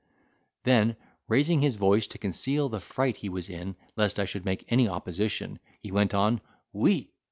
[0.63, 0.95] Then
[1.27, 4.87] raising his voice to conceal the fright he was in lest I should make any
[4.89, 6.41] opposition, he went on,
[6.75, 7.11] "Oui!